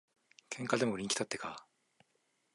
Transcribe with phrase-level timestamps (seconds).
[0.49, 1.63] 喧嘩でも売りにきたってか。